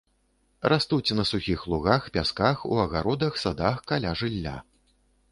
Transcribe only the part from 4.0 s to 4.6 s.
жылля.